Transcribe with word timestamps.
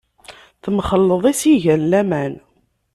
Temxelleḍ 0.63 1.23
i 1.31 1.33
s-igan 1.39 1.81
laman. 1.91 2.33